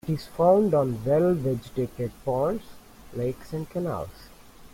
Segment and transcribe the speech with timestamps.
[0.07, 2.63] It is found on well-vegetated ponds,
[3.13, 4.29] lakes and canals.